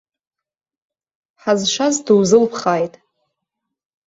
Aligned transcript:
Ҳазшаз 1.41 1.95
дузылԥхааит. 2.05 2.93